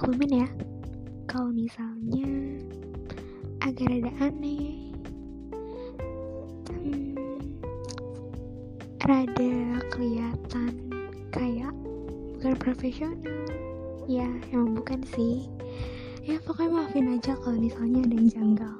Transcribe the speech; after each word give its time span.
maklumin 0.00 0.48
ya. 0.48 0.48
Kalau 1.28 1.52
misalnya 1.52 2.24
agak 3.60 3.84
rada 3.84 4.08
aneh, 4.24 4.96
hmm, 6.72 7.12
rada 9.04 9.52
kelihatan 9.92 10.72
kayak 11.28 11.76
bukan 12.32 12.56
profesional. 12.56 13.44
Ya, 14.08 14.24
emang 14.56 14.72
bukan 14.72 15.04
sih. 15.12 15.52
Ya, 16.24 16.40
pokoknya 16.48 16.80
maafin 16.80 17.12
aja 17.12 17.36
kalau 17.36 17.60
misalnya 17.60 18.00
ada 18.00 18.16
yang 18.16 18.30
janggal 18.32 18.76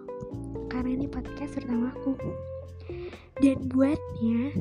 karena 0.73 1.05
ini 1.05 1.05
podcast 1.05 1.61
pertama 1.61 1.93
aku 2.01 2.17
dan 3.45 3.61
buatnya 3.69 4.57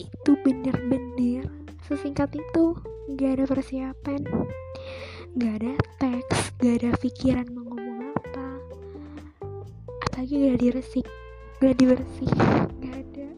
itu 0.00 0.32
bener-bener 0.48 1.44
sesingkat 1.84 2.32
itu 2.32 2.72
gak 3.20 3.36
ada 3.36 3.44
persiapan 3.44 4.24
gak 5.38 5.62
ada 5.62 5.78
teks 6.02 6.50
gak 6.58 6.82
ada 6.82 6.90
pikiran 6.98 7.46
mau 7.54 7.62
ngomong 7.62 8.02
apa. 8.18 8.46
Apalagi 10.10 10.50
gak 10.50 10.58
diresik 10.58 11.06
gak 11.62 11.78
dibersih 11.78 12.26
gak 12.82 12.98
ada. 12.98 13.28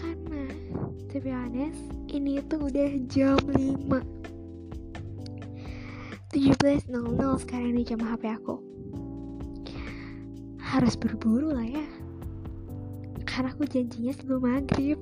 Karena 0.00 0.48
to 1.12 1.20
be 1.20 1.28
honest 1.28 1.92
ini 2.08 2.40
tuh 2.48 2.72
udah 2.72 2.88
jam 3.12 3.36
5 3.52 3.84
17.00 6.32 6.88
sekarang 7.44 7.76
di 7.76 7.84
jam 7.84 8.00
HP 8.00 8.32
aku. 8.32 8.64
Harus 10.56 10.96
berburu 10.96 11.52
lah 11.52 11.68
ya. 11.68 11.84
Karena 13.28 13.52
aku 13.52 13.68
janjinya 13.68 14.16
sebelum 14.16 14.40
maghrib. 14.40 14.96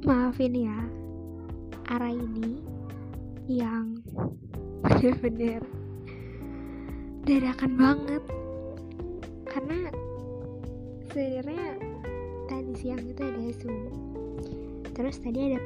Maafin 0.00 0.56
ya 0.56 0.99
arah 1.90 2.14
ini 2.14 2.62
yang 3.50 3.98
bener-bener 4.86 5.60
dadakan 7.26 7.72
banget. 7.74 8.22
Karena 9.50 9.90
sebenarnya 11.10 11.66
tadi 12.46 12.72
siang 12.78 13.02
itu 13.02 13.20
ada 13.20 13.42
zoom. 13.58 13.78
Terus 14.94 15.18
tadi 15.18 15.50
ada 15.50 15.60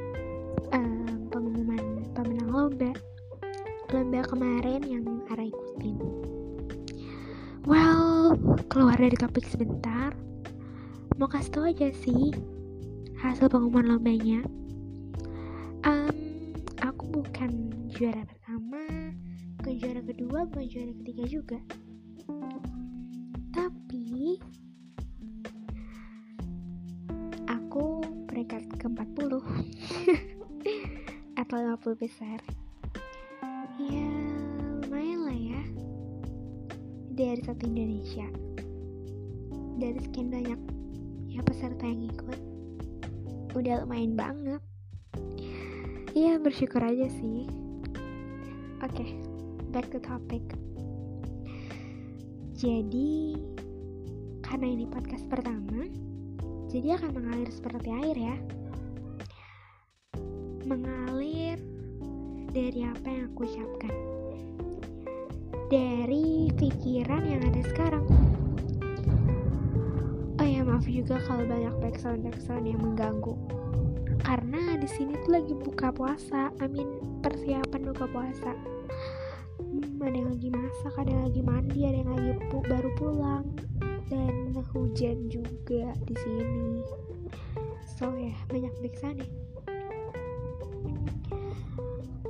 um, 0.73 1.29
pengumuman 1.29 2.09
pemenang 2.17 2.49
lomba. 2.49 2.91
Lomba 3.93 4.25
kemarin 4.25 4.81
yang 4.81 5.05
arah 5.29 5.45
ikutin 5.45 6.01
Well, 7.65 8.37
keluar 8.69 8.93
dari 8.93 9.17
topik 9.17 9.45
sebentar. 9.49 10.13
Mau 11.17 11.25
kasih 11.25 11.49
tau 11.49 11.65
aja 11.65 11.89
sih 11.93 12.29
hasil 13.17 13.49
pengumuman 13.49 13.97
lombanya. 13.97 14.45
Bukan 17.15 17.71
juara 17.95 18.27
pertama, 18.27 18.83
bukan 19.55 19.73
juara 19.79 20.03
kedua, 20.03 20.43
bukan 20.51 20.67
juara 20.67 20.91
ketiga 20.99 21.23
juga. 21.31 21.59
Tapi 23.55 24.35
aku 27.47 28.03
peringkat 28.27 28.67
ke-40 28.83 29.31
atau 31.39 31.55
50 31.55 32.03
besar. 32.03 32.43
Ya, 33.79 34.11
lumayan 34.83 35.23
lah 35.23 35.39
ya 35.39 35.63
dari 37.15 37.39
satu 37.47 37.63
Indonesia 37.63 38.27
dari 39.79 39.99
sekian 40.03 40.31
banyak 40.31 40.59
ya 41.31 41.39
peserta 41.47 41.87
yang 41.87 42.11
ikut 42.11 42.39
udah 43.55 43.87
lumayan 43.87 44.19
banget 44.19 44.59
ya 46.15 46.39
bersyukur 46.39 46.79
aja 46.79 47.11
sih 47.11 47.43
oke 48.79 48.89
okay, 48.89 49.19
back 49.75 49.91
to 49.91 49.99
topic 49.99 50.41
jadi 52.55 53.35
karena 54.39 54.65
ini 54.71 54.87
podcast 54.87 55.27
pertama 55.27 55.85
jadi 56.71 56.95
akan 56.95 57.11
mengalir 57.19 57.51
seperti 57.51 57.91
air 57.91 58.15
ya 58.15 58.35
mengalir 60.63 61.59
dari 62.55 62.87
apa 62.87 63.07
yang 63.11 63.27
aku 63.35 63.43
ucapkan 63.43 64.15
dari 65.65 66.53
pikiran 66.53 67.25
yang 67.25 67.41
ada 67.41 67.61
sekarang. 67.65 68.05
Oh 70.37 70.45
ya 70.45 70.61
maaf 70.61 70.85
juga 70.85 71.17
kalau 71.25 71.41
banyak 71.41 71.73
background 71.81 72.21
background 72.29 72.65
yang 72.69 72.79
mengganggu. 72.85 73.33
Karena 74.21 74.61
di 74.85 74.93
sini 74.93 75.17
tuh 75.25 75.33
lagi 75.33 75.57
buka 75.57 75.89
puasa, 75.89 76.53
I 76.61 76.69
mean 76.69 77.01
persiapan 77.25 77.89
buka 77.89 78.05
puasa. 78.05 78.53
Hmm, 79.57 79.97
ada 79.97 80.13
yang 80.13 80.29
lagi 80.29 80.53
masak, 80.53 80.93
ada 81.01 81.09
yang 81.09 81.25
lagi 81.25 81.41
mandi, 81.41 81.79
ada 81.89 81.97
yang 82.05 82.11
lagi 82.13 82.31
pu 82.53 82.61
baru 82.61 82.93
pulang, 82.93 83.49
dan 84.13 84.53
hujan 84.77 85.25
juga 85.25 85.89
di 86.05 86.13
sini. 86.21 86.85
So 87.97 88.13
ya 88.13 88.29
yeah, 88.29 88.37
banyak 88.45 88.73
background 88.85 89.25
ya. 89.25 89.29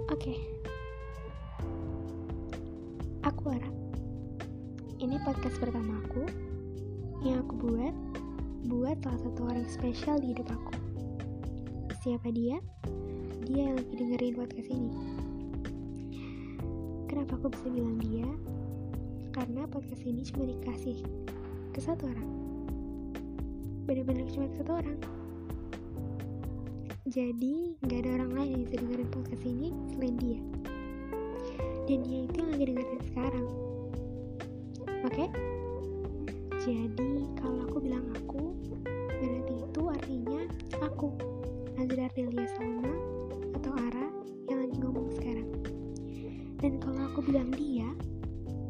Oke. 0.08 0.40
Okay 0.40 0.40
aku 3.26 3.58
harap 3.58 3.74
ini 5.02 5.18
podcast 5.26 5.58
pertama 5.58 5.98
aku 6.06 6.30
yang 7.26 7.42
aku 7.42 7.58
buat 7.58 7.96
buat 8.70 8.98
salah 9.02 9.22
satu 9.22 9.42
orang 9.50 9.66
spesial 9.66 10.22
di 10.22 10.38
hidup 10.38 10.46
aku 10.54 10.85
siapa 12.06 12.30
dia? 12.30 12.62
dia 13.50 13.66
yang 13.66 13.82
lagi 13.82 13.98
dengerin 13.98 14.38
podcast 14.38 14.70
ini 14.70 14.94
kenapa 17.10 17.34
aku 17.42 17.50
bisa 17.50 17.66
bilang 17.74 17.98
dia? 17.98 18.30
karena 19.34 19.66
podcast 19.66 20.06
ini 20.06 20.22
cuma 20.22 20.46
dikasih 20.46 21.02
ke 21.74 21.82
satu 21.82 22.06
orang 22.06 22.30
bener-bener 23.90 24.22
cuma 24.30 24.46
ke 24.54 24.62
satu 24.62 24.78
orang 24.78 25.02
jadi 27.10 27.74
gak 27.90 28.06
ada 28.06 28.22
orang 28.22 28.32
lain 28.38 28.50
yang 28.54 28.62
bisa 28.70 28.76
dengerin 28.86 29.10
podcast 29.10 29.42
ini 29.42 29.74
selain 29.98 30.16
dia 30.22 30.40
dan 31.90 32.00
dia 32.06 32.20
itu 32.30 32.36
yang 32.38 32.50
lagi 32.54 32.66
dengerin 32.70 33.02
sekarang 33.10 33.46
oke 35.02 35.10
okay? 35.10 35.30
jadi 36.70 37.14
kalau 37.42 37.66
aku 37.66 37.82
bilang 37.82 38.06
aku 38.14 38.54
berarti 39.10 39.54
itu 39.58 39.82
artinya 39.90 40.42
aku 40.86 41.35
Nazar 41.76 42.12
Delia 42.16 42.48
Salma 42.56 42.94
atau 43.60 43.72
Ara 43.76 44.08
yang 44.48 44.60
lagi 44.64 44.78
ngomong 44.80 45.10
sekarang. 45.16 45.50
Dan 46.60 46.80
kalau 46.80 47.12
aku 47.12 47.20
bilang 47.28 47.52
dia 47.52 47.88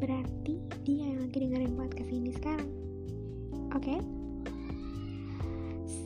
berarti 0.02 0.60
dia 0.82 1.14
yang 1.14 1.24
lagi 1.24 1.38
dengerin 1.40 1.74
podcast 1.78 2.10
ini 2.10 2.30
sekarang. 2.34 2.70
Oke? 3.72 3.96
Okay? 3.96 4.00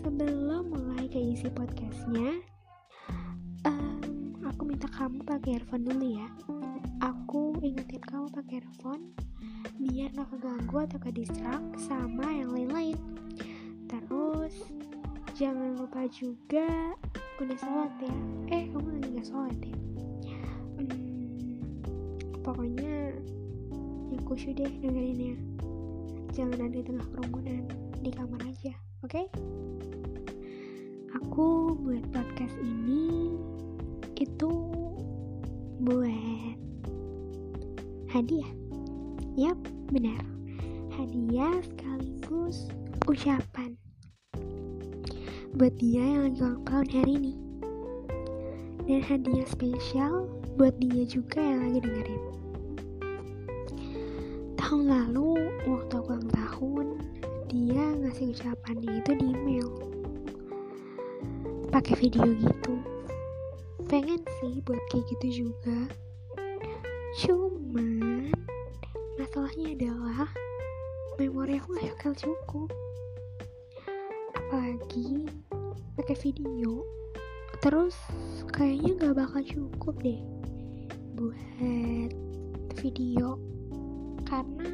sebelum 0.01 0.73
mulai 0.73 1.13
ke 1.13 1.21
isi 1.21 1.53
podcastnya 1.53 2.41
um, 3.69 4.33
aku 4.49 4.65
minta 4.65 4.89
kamu 4.89 5.21
pakai 5.29 5.61
earphone 5.61 5.85
dulu 5.85 6.07
ya. 6.17 6.29
Aku 7.01 7.57
ingetin 7.61 8.01
kamu 8.05 8.29
pakai 8.33 8.65
earphone 8.65 9.13
biar 9.81 10.13
gak 10.13 10.29
keganggu 10.37 10.77
atau 10.85 10.99
ke 11.01 11.11
distract 11.13 11.81
sama 11.81 12.29
yang 12.29 12.53
lain-lain 12.53 12.97
juga 16.11 16.95
udah 17.41 17.57
sholat 17.59 17.93
ya 18.03 18.17
eh 18.51 18.63
kamu 18.75 18.89
lagi 18.99 19.09
gak 19.17 19.27
sholat 19.31 19.59
ya 19.63 19.77
hmm, 20.79 21.63
pokoknya 22.43 23.15
yang 24.11 24.23
khusyuk 24.27 24.59
deh 24.59 24.73
dengerinnya 24.83 25.39
jangan 26.35 26.67
ada 26.67 26.77
di 26.79 26.85
tengah 26.85 27.07
kerumunan 27.15 27.63
di 28.03 28.11
kamar 28.11 28.43
aja 28.47 28.75
oke 29.07 29.11
okay? 29.11 29.27
aku 31.15 31.79
buat 31.79 32.05
podcast 32.11 32.59
ini 32.59 33.39
itu 34.21 34.53
buat 35.81 36.59
hadiah. 38.13 38.51
Yap, 39.39 39.57
benar. 39.89 40.21
Hadiah 40.93 41.63
sekaligus 41.65 42.69
ucapan 43.07 43.70
buat 45.61 45.77
dia 45.77 46.01
yang 46.01 46.33
ulang 46.41 46.65
tahun 46.65 46.89
hari 46.89 47.13
ini. 47.21 47.35
Dan 48.89 49.05
hadiah 49.05 49.45
spesial 49.45 50.25
buat 50.57 50.73
dia 50.81 51.05
juga 51.05 51.37
yang 51.37 51.69
lagi 51.69 51.85
dengerin. 51.85 52.25
Tahun 54.57 54.83
lalu, 54.89 55.53
waktu 55.69 55.93
aku 56.01 56.17
ulang 56.17 56.33
tahun, 56.33 56.87
dia 57.53 57.85
ngasih 57.93 58.33
ucapannya 58.33 59.05
itu 59.05 59.13
di 59.21 59.27
email. 59.37 59.69
Pakai 61.69 62.09
video 62.09 62.25
gitu. 62.41 62.81
Pengen 63.85 64.25
sih 64.41 64.65
buat 64.65 64.81
kayak 64.89 65.05
gitu 65.13 65.45
juga. 65.45 65.93
Cuman 67.21 68.33
masalahnya 69.21 69.77
adalah 69.77 70.33
memori 71.21 71.61
aku 71.61 71.77
gak 71.77 72.17
cukup 72.17 72.73
apalagi 74.51 75.31
pakai 76.01 76.17
video 76.33 76.81
terus 77.61 77.93
kayaknya 78.57 78.97
gak 78.97 79.17
bakal 79.21 79.41
cukup 79.45 79.95
deh 80.01 80.21
buat 81.21 82.17
video. 82.81 83.37
Karena 84.25 84.73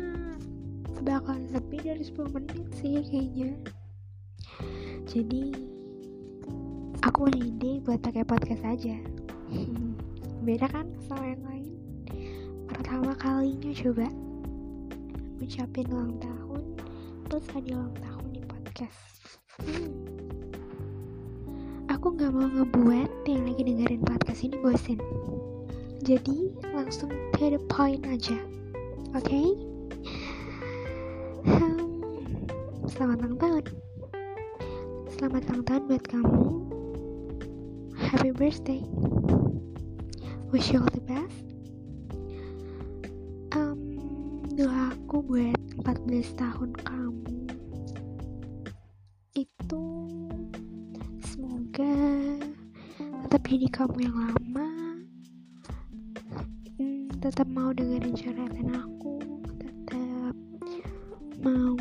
bakal 1.02 1.42
lebih 1.50 1.82
dari 1.82 2.04
10 2.06 2.30
menit 2.30 2.66
sih 2.78 3.02
kayaknya. 3.02 3.50
Jadi 5.06 5.50
aku 7.02 7.26
punya 7.26 7.42
ide 7.42 7.72
buat 7.82 7.98
pakai 7.98 8.22
podcast 8.22 8.62
aja. 8.62 8.96
Beda 10.46 10.70
kan 10.70 10.86
sama 11.10 11.34
yang 11.34 11.42
lain? 11.42 11.72
Pertama 12.70 13.18
kalinya 13.18 13.74
coba 13.74 14.06
ucapin 15.42 15.86
ulang 15.92 16.16
tahun 16.22 16.62
terus 17.26 17.46
hadiah 17.50 17.82
ulang 17.82 17.98
tahun 17.98 18.26
di 18.30 18.42
podcast. 18.46 19.02
Hmm. 19.62 20.25
Aku 21.96 22.12
nggak 22.12 22.28
mau 22.28 22.44
ngebuat 22.44 23.24
yang 23.24 23.48
lagi 23.48 23.64
dengerin 23.64 24.04
podcast 24.04 24.44
ini 24.44 24.60
bosen. 24.60 25.00
Jadi 26.04 26.52
langsung 26.76 27.08
to 27.32 27.48
the 27.48 27.56
point 27.72 28.04
aja 28.04 28.36
oke? 29.16 29.24
Okay? 29.24 29.56
selamat 32.92 33.24
ulang 33.24 33.40
tahun 33.40 33.64
selamat 35.16 35.42
ulang 35.48 35.64
tahun 35.64 35.82
buat 35.88 36.04
kamu. 36.04 36.44
Happy 37.96 38.28
birthday. 38.28 38.84
Wish 40.52 40.76
you 40.76 40.84
all 40.84 40.92
the 40.92 41.00
best. 41.00 41.48
Um, 43.56 43.80
doaku 44.52 45.24
buat 45.24 45.60
14 45.80 46.44
tahun 46.44 46.76
kamu 46.76 47.55
jadi 53.46 53.70
kamu 53.70 54.10
yang 54.10 54.18
lama 54.18 54.68
hmm, 56.82 57.14
tetap 57.22 57.46
mau 57.46 57.70
dengerin 57.70 58.10
curhatan 58.10 58.74
aku 58.74 59.22
tetap 59.54 60.34
mau 61.38 61.78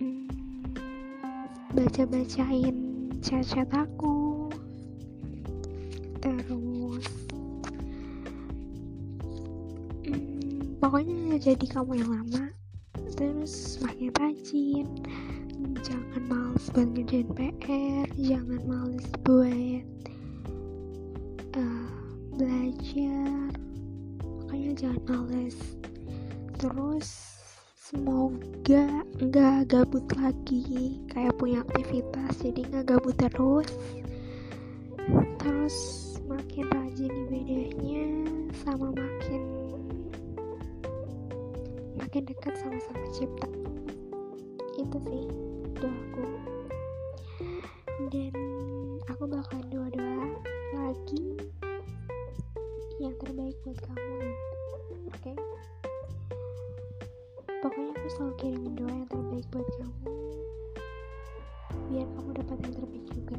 hmm, 0.00 0.24
baca-bacain 1.76 2.96
chat-chat 3.20 3.68
aku. 3.74 4.48
Terus 6.24 7.06
hmm, 10.08 10.80
pokoknya 10.80 11.36
jadi 11.36 11.66
kamu 11.68 12.00
yang 12.00 12.10
lama 12.16 12.44
terus 13.12 13.76
makin 13.82 14.08
rajin. 14.16 14.88
Jangan 15.84 16.22
males 16.28 16.70
buat 16.72 16.88
ngerjain 16.96 17.28
PR 17.34 18.08
jangan 18.14 18.60
males 18.64 18.85
semoga 27.86 29.06
nggak 29.22 29.70
gabut 29.70 30.02
lagi 30.18 30.98
kayak 31.06 31.38
punya 31.38 31.62
aktivitas 31.62 32.34
jadi 32.42 32.66
nggak 32.66 32.84
gabut 32.90 33.14
terus. 33.14 33.70
Terus 35.38 35.76
makin 36.26 36.66
rajin 36.66 37.14
ibadahnya 37.14 38.06
sama 38.58 38.90
makin 38.90 39.42
makin 41.94 42.26
dekat 42.26 42.58
sama 42.58 42.74
sang 42.82 42.98
pencipta. 43.06 43.46
Itu 44.82 44.98
sih 45.06 45.30
doaku. 45.78 46.26
Dan 48.10 48.34
aku 49.06 49.30
bakal 49.30 49.62
doa-doa 49.70 50.26
lagi 50.74 51.38
yang 52.98 53.14
terbaik 53.22 53.54
buat 53.62 53.78
kamu 53.78 54.05
aku 58.06 58.14
selalu 58.22 58.34
kirimin 58.38 58.74
doa 58.78 58.86
yang 58.86 59.08
terbaik 59.10 59.46
buat 59.50 59.66
kamu. 59.82 59.98
Biar 61.90 62.06
kamu 62.14 62.30
dapat 62.38 62.58
yang 62.62 62.74
terbaik 62.78 63.06
juga. 63.10 63.36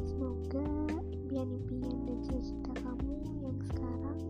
Semoga 0.00 0.64
impian-impian 1.12 1.96
dan 2.08 2.16
cita-cita 2.24 2.72
kamu 2.80 3.12
yang 3.44 3.60
sekarang 3.60 4.20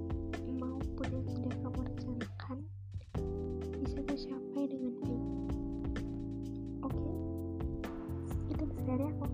maupun 0.58 1.06
yang 1.06 1.26
sudah 1.38 1.54
kamu 1.54 1.78
rencanakan 1.86 2.58
bisa 3.78 3.98
tercapai 4.02 4.74
dengan 4.74 4.92
baik. 5.06 5.26
Oke? 6.82 6.98
Okay? 6.98 7.14
itu 8.58 8.64
dari 8.90 9.06
aku. 9.06 9.26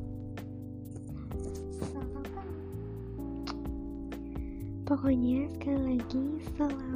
Pokoknya 4.85 5.49
sekali 5.57 5.97
lagi 5.97 6.45
selamat 6.53 6.92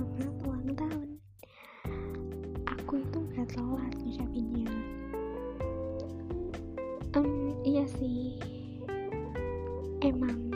gak 3.37 3.53
telat 3.53 3.93
ngucapinnya. 4.01 4.73
Um, 7.13 7.53
iya 7.69 7.85
sih. 8.01 8.41
Emang 10.01 10.49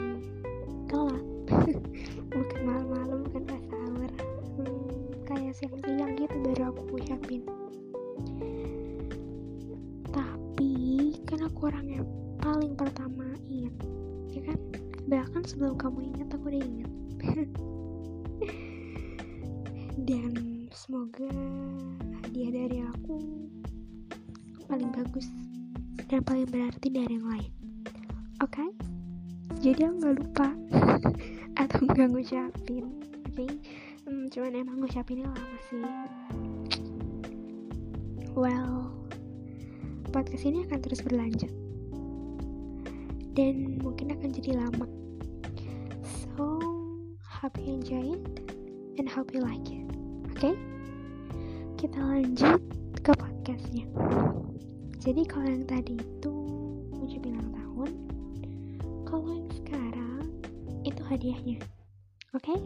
telat 0.89 1.25
bukan 2.33 2.59
malam-malam 2.65 3.21
bukan 3.29 3.43
pas 3.45 3.63
sahur. 3.69 4.11
Hmm, 4.57 5.13
kayak 5.29 5.53
siang-siang 5.53 6.17
gitu 6.17 6.35
baru 6.41 6.73
aku 6.73 6.97
ucapin 6.97 7.45
tapi 10.61 11.15
kan 11.23 11.39
aku 11.47 11.71
orang 11.71 11.87
yang 11.87 12.07
paling 12.43 12.75
pertama 12.75 13.25
ingat 13.47 13.73
ya 14.31 14.41
kan? 14.43 14.59
Bahkan 15.07 15.41
sebelum 15.47 15.79
kamu 15.79 16.10
jadi 55.01 55.25
kalau 55.25 55.49
yang 55.49 55.65
tadi 55.65 55.97
itu 55.97 56.33
ucapin 56.93 57.33
ulang 57.33 57.49
tahun 57.57 57.89
kalau 59.01 59.33
yang 59.33 59.49
sekarang 59.49 60.25
itu 60.85 61.01
hadiahnya 61.09 61.57
oke 62.37 62.45
okay? 62.45 62.59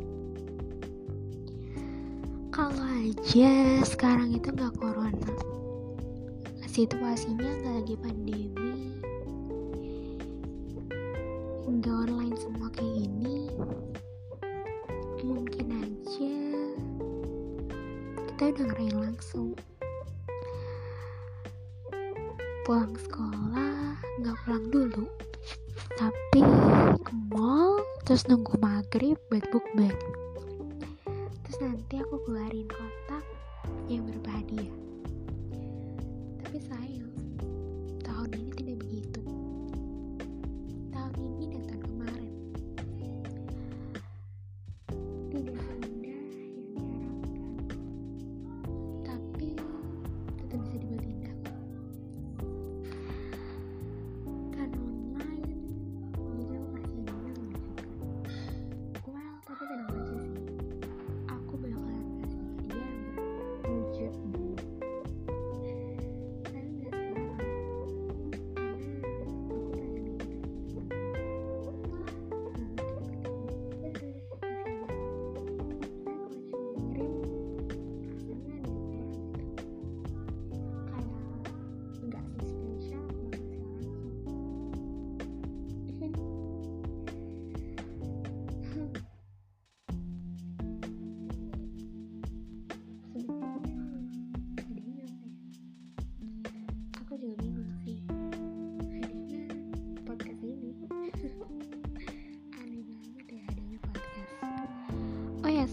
kalau 2.51 2.83
aja 3.07 3.79
sekarang 3.87 4.35
itu 4.35 4.51
nggak 4.51 4.75
corona 4.75 5.31
situasinya 6.67 7.39
nggak 7.39 7.75
lagi 7.79 7.95
pandemi 8.03 8.99
nggak 11.71 11.95
online 12.03 12.35
semua 12.35 12.67
kayak 12.75 12.99
gini 12.99 13.47
mungkin 15.23 15.67
aja 15.71 16.35
kita 18.27 18.43
udah 18.51 18.63
ngerayain 18.75 18.99
langsung 18.99 19.54
pulang 22.65 22.97
sekolah 22.97 24.01
nggak 24.25 24.37
pulang 24.41 24.65
dulu. 24.73 25.05
Tapi 26.01 26.41
ke 27.05 27.13
mall 27.29 27.77
terus 28.01 28.25
nunggu 28.25 28.57
maghrib 28.57 29.21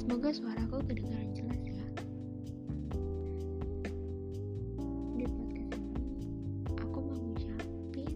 Semoga 0.02 0.34
suaraku 0.34 0.82
kedengaran 0.90 1.30
jelas 1.30 1.62
ya. 1.62 1.78
Di 5.14 5.26
podcast 5.30 5.78
ini, 5.78 6.02
aku 6.74 6.98
mau 7.06 7.14
ngucapin 7.22 8.10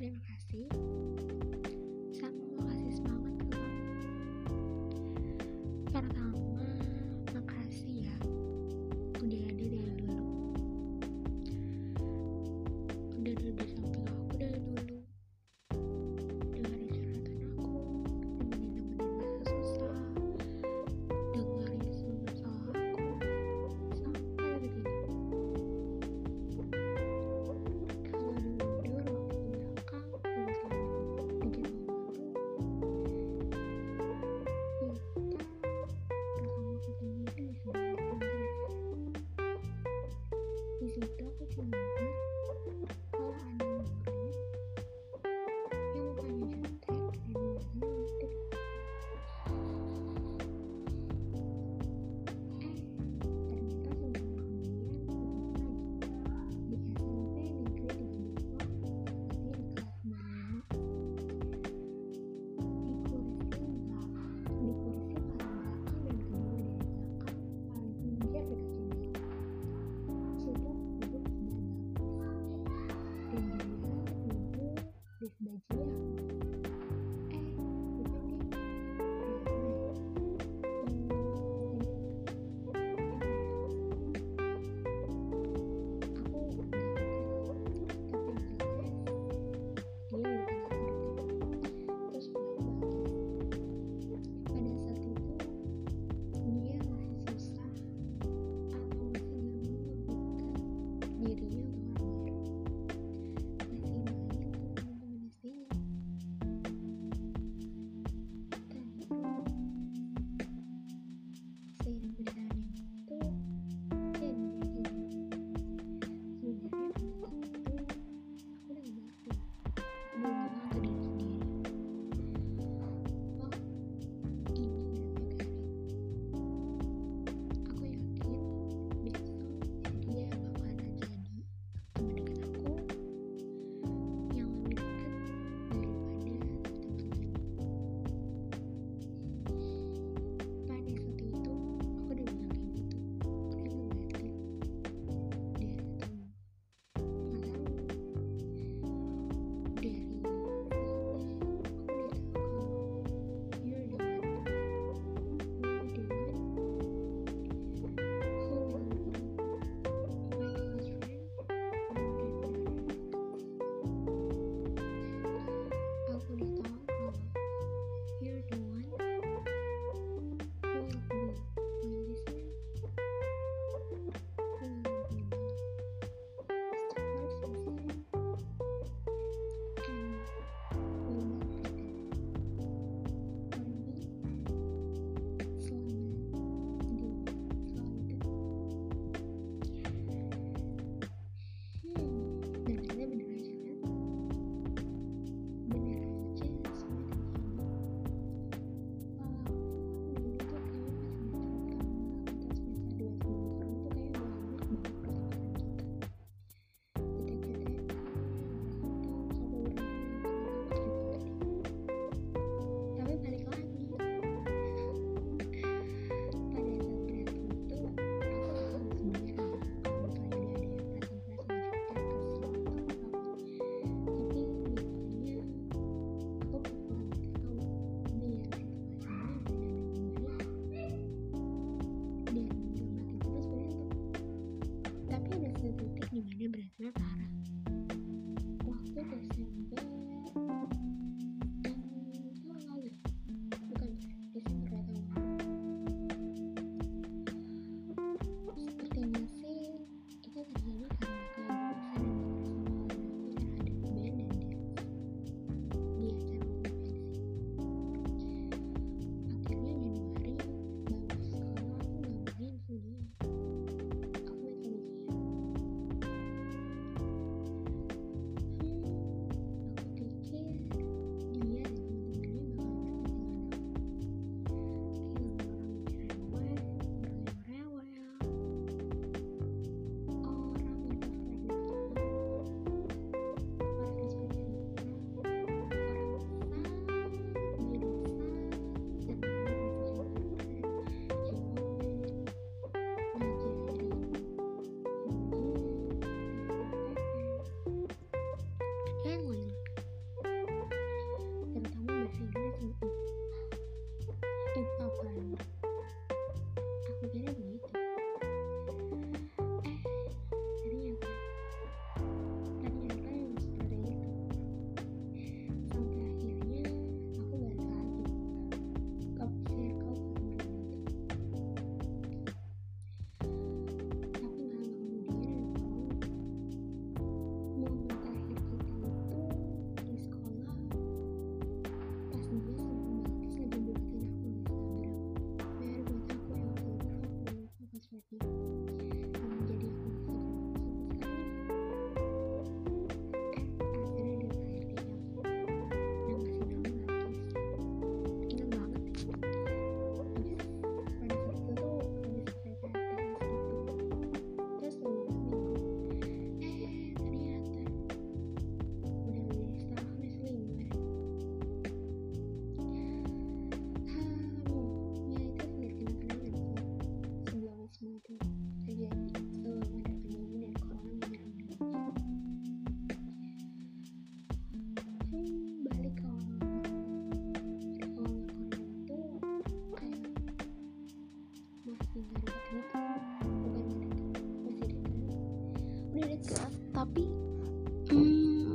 terima 0.00 0.20
kasih 0.24 0.72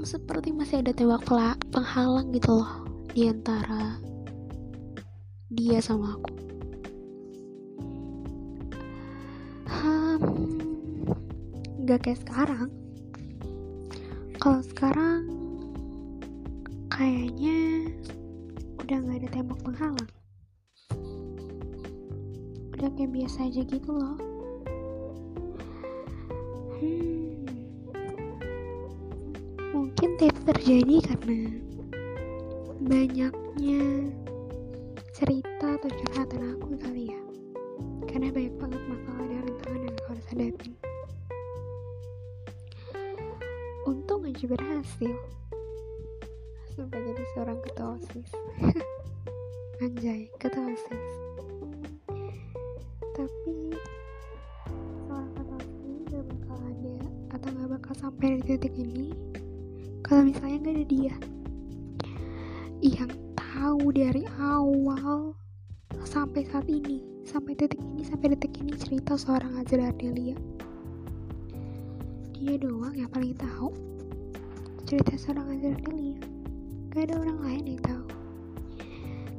seperti 0.07 0.55
masih 0.55 0.79
ada 0.79 0.95
tembak 0.95 1.27
penghalang 1.67 2.31
gitu 2.31 2.63
loh 2.63 2.87
di 3.11 3.27
antara 3.27 3.99
dia 5.51 5.83
sama 5.83 6.15
aku. 6.15 6.31
Hmm, 9.67 10.23
gak 11.83 12.07
kayak 12.07 12.23
sekarang. 12.23 12.71
Kalau 14.39 14.63
sekarang 14.63 15.27
kayaknya 16.87 17.91
udah 18.79 18.97
gak 19.03 19.17
ada 19.19 19.29
tembok 19.35 19.59
penghalang. 19.59 20.09
Udah 22.79 22.89
kayak 22.95 23.11
biasa 23.11 23.51
aja 23.51 23.59
gitu 23.59 23.91
loh 23.91 24.15
terjadi 30.67 30.99
karena 30.99 31.47
banyaknya 32.91 33.83
cerita 35.15 35.79
atau 35.79 35.87
curhatan 35.87 36.59
aku 36.59 36.75
kali 36.75 37.07
ya. 37.07 37.21
Karena 38.03 38.35
banyak 38.35 38.51
banget 38.59 38.81
masalah 38.91 39.23
dan 39.31 39.47
rintangan 39.47 39.81
yang 39.87 39.95
aku 39.95 40.07
harus 40.11 40.27
hadapin 40.27 40.75
untung 43.87 44.27
aja 44.27 44.43
berhasil. 44.43 45.15
Sampai 46.75 46.99
jadi 46.99 47.23
seorang 47.31 47.59
ketua 47.63 47.95
osis. 47.95 48.29
Anjay 49.87 50.27
ketua 50.35 50.67
osis. 50.67 51.07
Tapi 53.15 53.55
seorang 55.07 55.31
ketua 55.31 55.55
osis 55.63 55.79
ini 55.79 55.99
gak 56.11 56.23
bakal 56.27 56.59
ada 56.59 56.95
atau 57.39 57.49
gak 57.55 57.69
bakal 57.71 57.93
sampai 57.95 58.43
di 58.43 58.51
titik 58.51 58.75
ini 58.75 59.15
kalau 60.07 60.23
misalnya 60.23 60.63
gak 60.63 60.75
ada 60.79 60.85
dia 60.87 61.15
yang 62.79 63.11
tahu 63.35 63.91
dari 63.91 64.23
awal 64.39 65.35
sampai 66.07 66.47
saat 66.47 66.63
ini 66.71 67.03
sampai 67.27 67.59
detik 67.59 67.83
ini 67.83 68.07
sampai 68.07 68.31
detik 68.31 68.55
ini 68.63 68.71
cerita 68.79 69.19
seorang 69.19 69.59
Azra 69.59 69.91
Ardelia. 69.91 70.39
Dia 72.31 72.55
doang 72.55 72.95
yang 72.95 73.11
paling 73.11 73.35
tahu 73.35 73.75
cerita 74.87 75.19
seorang 75.19 75.59
Azra 75.59 75.75
Ardelia. 75.75 76.23
Gak 76.95 77.11
ada 77.11 77.15
orang 77.19 77.39
lain 77.43 77.63
yang 77.75 77.81
tahu. 77.83 78.05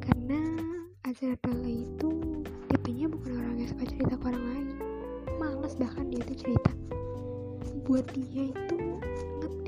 Karena 0.04 0.40
Azra 1.08 1.32
Ardelia 1.32 1.88
itu 1.88 2.10
tipenya 2.68 3.08
bukan 3.08 3.40
orang 3.40 3.56
yang 3.56 3.68
suka 3.72 3.88
cerita 3.88 4.14
ke 4.20 4.24
orang 4.28 4.44
lain. 4.52 4.68
Males 5.40 5.72
bahkan 5.80 6.12
dia 6.12 6.20
tuh 6.28 6.36
cerita. 6.36 6.72
Buat 7.88 8.12
dia 8.12 8.52
itu 8.52 8.77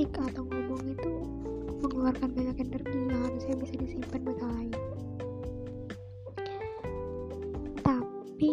ngetik 0.00 0.32
atau 0.32 0.48
ngomong 0.48 0.96
itu 0.96 1.12
mengeluarkan 1.84 2.32
banyak 2.32 2.56
energi 2.56 2.96
yang 3.04 3.20
harusnya 3.20 3.52
bisa 3.60 3.74
disimpan 3.76 4.20
buat 4.24 4.38
hal 4.40 4.52
lain 4.56 4.72
tapi 7.84 8.48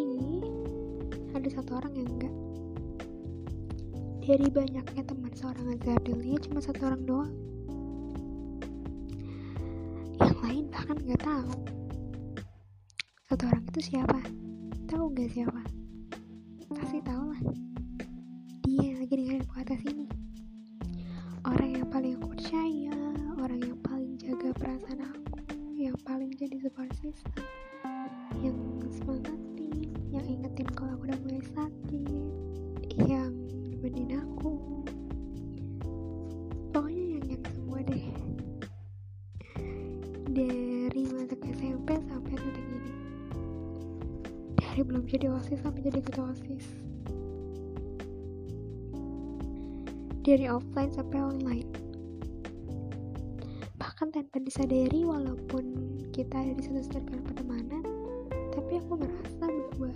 ada 1.31 1.47
satu 1.47 1.79
orang 1.79 1.95
yang 1.95 2.09
enggak. 2.19 2.35
Dari 4.27 4.47
banyaknya 4.51 5.03
teman 5.07 5.31
seorang 5.39 5.71
Azardelia 5.71 6.35
cuma 6.43 6.59
satu 6.59 6.83
orang 6.83 7.01
doang. 7.07 7.33
Yang 10.19 10.37
lain 10.43 10.65
bahkan 10.67 10.99
nggak 10.99 11.21
tahu. 11.23 11.51
Satu 13.31 13.43
orang 13.47 13.63
itu 13.71 13.95
siapa? 13.95 14.19
Tahu 14.91 15.15
nggak 15.15 15.31
siapa? 15.31 15.61
Pasti 16.75 16.99
tahu 17.07 17.23
lah. 17.31 17.41
Dia 18.67 18.99
lagi 18.99 19.15
dengerin 19.15 19.47
podcast 19.47 19.87
ini 19.87 20.26
paling 21.97 22.13
aku 22.13 22.29
percaya 22.29 22.93
orang 23.41 23.57
yang 23.57 23.79
paling 23.81 24.13
jaga 24.21 24.53
perasaan 24.53 25.01
aku 25.01 25.41
yang 25.73 25.97
paling 26.05 26.29
jadi 26.37 26.53
support 26.61 26.93
system 27.01 27.41
yang 28.37 28.53
semangatin 28.93 29.89
yang 30.13 30.21
ingetin 30.29 30.69
kalau 30.77 30.93
aku 30.93 31.09
udah 31.09 31.17
mulai 31.25 31.41
sakit 31.57 32.29
yang 33.01 33.33
nemenin 33.73 34.13
aku. 34.13 34.85
Pokoknya 36.69 37.17
yang 37.17 37.25
yang 37.33 37.43
semua 37.49 37.81
deh. 37.81 38.05
Dari 40.29 41.03
masuk 41.17 41.41
SMP 41.49 41.97
sampai 42.05 42.33
detik 42.37 42.67
ini. 42.77 42.93
Dari 44.53 44.81
belum 44.85 45.01
jadi 45.09 45.33
osis 45.33 45.65
sampai 45.65 45.81
jadi 45.81 46.05
ketua 46.05 46.29
osis. 46.29 46.65
Dari 50.27 50.43
offline 50.51 50.91
sampai 50.91 51.23
online 51.23 51.66
tanpa 54.27 54.43
disadari 54.43 55.07
walaupun 55.07 55.63
kita 56.11 56.35
ada 56.35 56.51
di 56.51 56.67
satu 56.67 56.83
circle 56.83 57.23
pertemanan 57.31 57.79
tapi 58.51 58.75
aku 58.75 58.99
merasa 58.99 59.47
bahwa 59.47 59.87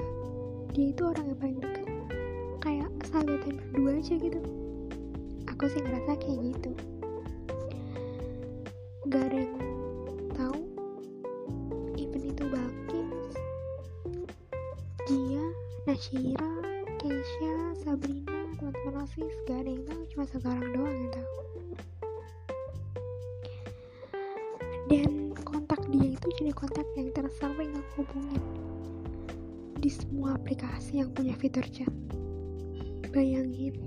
dia 0.71 0.95
itu 0.95 1.03
orang 1.03 1.25
yang 1.27 1.39
paling 1.43 1.59
dekat. 1.59 1.87
Kayak 2.63 2.89
sahabatan 3.11 3.59
berdua 3.59 3.99
aja 3.99 4.15
gitu. 4.15 4.39
Aku 5.51 5.67
sih 5.67 5.83
ngerasa 5.83 6.15
kayak 6.15 6.39
gitu. 6.47 6.71
Gak 9.11 9.23
ada 9.27 9.35
yang 9.35 9.59
tahu 10.31 10.59
even 11.99 12.23
itu 12.31 12.43
Balkis 12.47 13.35
Gia, 15.11 15.43
Nashira, 15.91 16.51
Keisha, 17.03 17.55
Sabrina, 17.83 18.47
teman-teman 18.55 19.03
osis 19.03 19.35
gak 19.43 19.67
ada 19.67 19.75
yang 19.75 19.83
tahu 19.83 20.01
cuma 20.15 20.23
satu 20.23 20.47
orang 20.47 20.71
doang 20.71 20.95
yang 20.95 21.11
tahu 21.19 21.50
dan 24.91 25.31
kontak 25.47 25.79
dia 25.87 26.19
itu 26.19 26.27
jadi 26.35 26.51
kontak 26.51 26.83
yang 26.99 27.15
tersering 27.15 27.71
aku 27.71 28.03
hubungin. 28.03 28.43
Di 29.79 29.87
semua 29.87 30.35
aplikasi 30.35 30.99
yang 30.99 31.15
punya 31.15 31.31
fitur 31.39 31.63
chat. 31.71 31.87
Bayangin. 33.15 33.79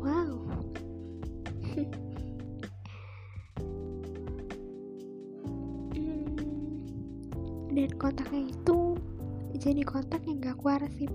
Wow. 0.00 0.40
Dan 7.68 7.92
kontaknya 8.00 8.48
itu 8.48 8.96
jadi 9.60 9.84
kontak 9.84 10.24
yang 10.24 10.40
gak 10.40 10.56
aku 10.56 10.66
arsip 10.72 11.12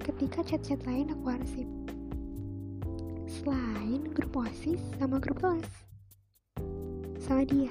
ketika 0.00 0.40
chat-chat 0.40 0.80
lain 0.88 1.12
aku 1.12 1.36
arsip 1.36 1.68
selain 3.28 4.08
grup 4.14 4.32
osis 4.40 4.80
sama 4.96 5.20
grup 5.20 5.42
kelas 5.42 5.68
sama 7.28 7.44
dia. 7.44 7.68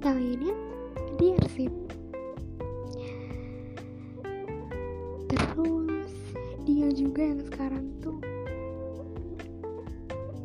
Lainnya 0.00 0.56
dia 1.20 1.36
arsip 1.44 1.68
terus 5.28 6.12
dia 6.64 6.88
juga 6.96 7.20
yang 7.20 7.40
sekarang 7.44 7.92
tuh 8.00 8.16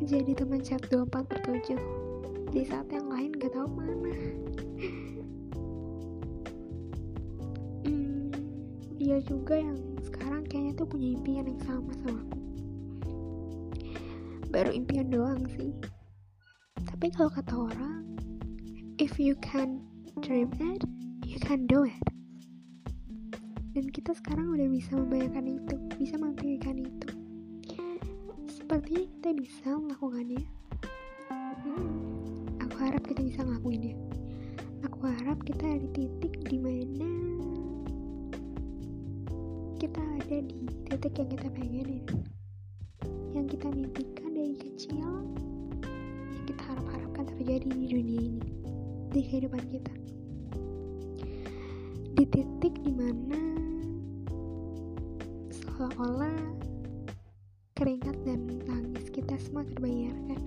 jadi 0.04 0.36
teman 0.36 0.60
chat 0.60 0.84
24 0.92 1.24
per 1.24 1.40
7 1.40 2.52
di 2.52 2.62
saat 2.68 2.84
yang 2.92 3.08
lain 3.08 3.32
gak 3.40 3.56
tahu 3.56 3.68
mana. 3.72 4.12
Hmm, 7.88 8.28
dia 9.00 9.24
juga 9.24 9.56
yang 9.56 9.80
sekarang 10.04 10.44
kayaknya 10.44 10.72
tuh 10.76 10.86
punya 10.88 11.16
impian 11.16 11.48
yang 11.48 11.60
sama 11.64 11.92
sama. 12.04 12.24
Aku 14.44 14.48
baru 14.52 14.70
impian 14.76 15.08
doang 15.08 15.48
sih 15.56 15.72
tapi 16.98 17.14
kalau 17.14 17.30
kata 17.30 17.54
orang 17.54 18.02
if 18.98 19.22
you 19.22 19.38
can 19.38 19.78
dream 20.18 20.50
it 20.58 20.82
you 21.22 21.38
can 21.38 21.62
do 21.70 21.86
it. 21.86 22.02
Dan 23.70 23.86
kita 23.94 24.18
sekarang 24.18 24.50
udah 24.50 24.66
bisa 24.66 24.98
membayangkan 24.98 25.46
itu 25.46 25.78
bisa 25.94 26.18
memimpikan 26.18 26.74
itu. 26.74 27.08
Sepertinya 28.50 29.06
kita 29.14 29.30
bisa 29.38 29.78
melakukannya. 29.78 30.42
Hmm, 31.62 31.86
aku 32.66 32.76
harap 32.82 33.06
kita 33.06 33.22
bisa 33.22 33.46
ngelakuinnya. 33.46 33.94
Aku 34.90 34.98
harap 35.06 35.38
kita 35.46 35.70
ada 35.70 35.86
di 35.94 36.10
titik 36.18 36.50
di 36.50 36.58
mana 36.58 37.06
kita 39.78 40.02
ada 40.02 40.38
di 40.42 40.66
titik 40.90 41.14
yang 41.14 41.30
kita 41.30 41.46
pengenin. 41.54 42.02
Yang 43.38 43.46
kita 43.54 43.70
mimpikan 43.70 44.34
dari 44.34 44.58
kecil 44.58 45.37
terjadi 47.48 47.80
di 47.80 47.86
dunia 47.96 48.20
ini 48.28 48.44
di 49.08 49.20
kehidupan 49.24 49.64
kita. 49.72 49.94
Di 52.12 52.24
titik 52.28 52.76
di 52.84 52.92
mana 52.92 53.40
seolah-olah 55.48 56.44
keringat 57.72 58.20
dan 58.28 58.52
tangis 58.68 59.08
kita 59.08 59.32
semua 59.40 59.64
terbayarkan 59.64 60.40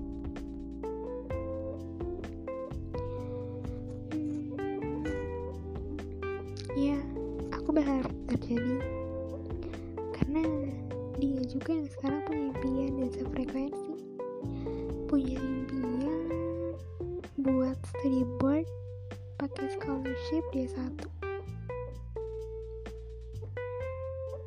hmm, 4.13 5.01
ya 6.77 7.01
aku 7.49 7.81
berharap 7.81 8.13
terjadi. 8.29 8.77
Karena 10.21 10.45
dia 11.17 11.41
juga 11.49 11.81
yang 11.81 11.89
sekarang 11.89 12.21
punya 12.29 12.45
impian 12.53 12.93
dan 12.93 13.09
sefrekuensi. 13.09 13.95
Punya 15.09 15.41
impian 15.41 16.30
buat 17.41 17.73
study 17.89 18.21
board 18.37 18.69
pakai 19.41 19.73
scholarship 19.73 20.45
dia 20.53 20.69
satu. 20.69 21.09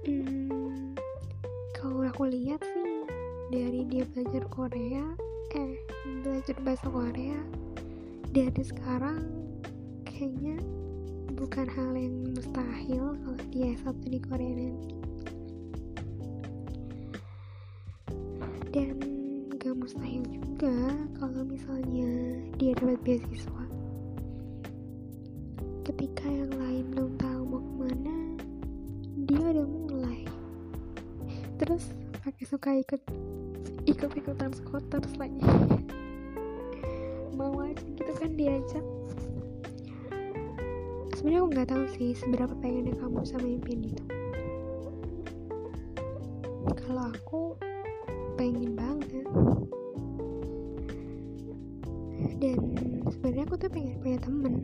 Hmm, 0.06 0.94
kalau 1.74 2.06
aku 2.06 2.30
lihat 2.30 2.62
sih 2.62 3.02
dari 3.50 3.82
dia 3.90 4.06
belajar 4.14 4.46
Korea 4.46 5.02
eh 5.58 5.74
belajar 6.22 6.54
bahasa 6.62 6.86
Korea 6.86 7.38
dari 8.30 8.62
sekarang 8.62 9.26
kayaknya 10.06 10.62
bukan 11.34 11.66
hal 11.66 11.98
yang 11.98 12.30
mustahil 12.30 13.18
kalau 13.18 13.42
dia 13.50 13.74
satu 13.82 14.06
di 14.06 14.22
Korea 14.22 14.54
nanti 14.54 14.93
beasiswa. 23.04 23.64
Ketika 25.84 26.24
yang 26.24 26.56
lain 26.56 26.84
belum 26.88 27.12
tahu 27.20 27.40
mau 27.44 27.60
ke 27.60 27.72
mana 27.84 28.16
dia 29.28 29.44
udah 29.44 29.66
mulai. 29.68 30.24
Terus 31.60 31.92
pakai 32.24 32.44
suka 32.48 32.72
ikut 32.80 33.04
ikut 33.84 34.08
ikutan 34.16 34.56
skuter 34.56 35.04
lagi. 35.20 35.44
Mau 37.36 37.60
aja 37.60 37.84
gitu 37.92 38.12
kan 38.16 38.32
diajak. 38.40 38.84
Sebenarnya 41.12 41.40
aku 41.44 41.48
nggak 41.52 41.68
tahu 41.68 41.84
sih 42.00 42.16
seberapa 42.16 42.56
pengennya 42.56 42.96
kamu 42.96 43.20
sama 43.28 43.44
impian 43.44 43.84
itu. 43.84 44.04
Kalau 46.72 47.12
aku 47.12 47.60
pengen 48.40 48.72
banget 48.72 49.28
dan 52.44 52.60
sebenarnya 53.08 53.44
aku 53.48 53.56
tuh 53.56 53.70
pengen 53.72 53.96
punya 54.04 54.18
temen. 54.20 54.54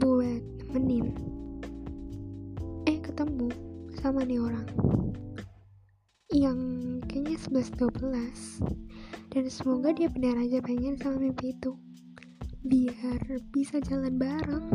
Buat 0.00 0.42
nemenin. 0.72 1.12
Eh 2.88 2.96
ketemu 3.04 3.52
sama 4.00 4.24
nih 4.24 4.40
orang. 4.40 4.64
Yang 6.32 6.60
kayaknya 7.12 7.36
11-12 7.68 8.64
dan 9.28 9.44
semoga 9.52 9.92
dia 9.92 10.08
benar 10.08 10.40
aja 10.40 10.64
pengen 10.64 10.96
sama 10.96 11.20
mimpi 11.20 11.52
itu. 11.52 11.76
Biar 12.64 13.20
bisa 13.52 13.76
jalan 13.84 14.16
bareng. 14.16 14.72